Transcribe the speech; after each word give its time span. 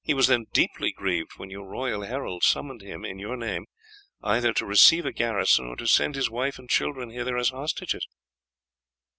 He 0.00 0.14
was 0.14 0.28
then 0.28 0.46
deeply 0.54 0.90
grieved 0.90 1.32
when 1.36 1.50
your 1.50 1.68
royal 1.68 2.00
herald 2.00 2.42
summoned 2.42 2.80
him, 2.80 3.04
in 3.04 3.18
your 3.18 3.36
name, 3.36 3.66
either 4.22 4.54
to 4.54 4.64
receive 4.64 5.04
a 5.04 5.12
garrison 5.12 5.66
or 5.66 5.76
to 5.76 5.86
send 5.86 6.14
his 6.14 6.30
wife 6.30 6.58
and 6.58 6.70
children 6.70 7.10
hither 7.10 7.36
as 7.36 7.50
hostages." 7.50 8.08